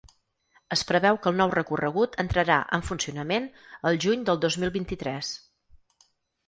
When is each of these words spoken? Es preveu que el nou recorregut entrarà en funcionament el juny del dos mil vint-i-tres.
Es 0.75 0.83
preveu 0.91 1.19
que 1.25 1.29
el 1.31 1.37
nou 1.41 1.51
recorregut 1.55 2.17
entrarà 2.23 2.57
en 2.79 2.87
funcionament 2.89 3.47
el 3.91 4.01
juny 4.09 4.27
del 4.31 4.43
dos 4.49 4.61
mil 4.65 4.77
vint-i-tres. 4.81 5.33